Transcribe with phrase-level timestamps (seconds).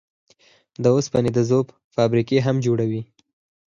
[0.83, 3.01] د اوسپنې د ذوب فابريکې هم جوړوي.